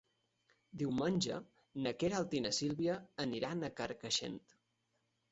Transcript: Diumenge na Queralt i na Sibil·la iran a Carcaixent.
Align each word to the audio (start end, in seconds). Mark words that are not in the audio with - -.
Diumenge 0.81 1.35
na 1.87 1.91
Queralt 2.03 2.33
i 2.37 2.41
na 2.45 2.51
Sibil·la 2.59 2.95
iran 3.41 3.61
a 3.67 3.69
Carcaixent. 3.81 4.41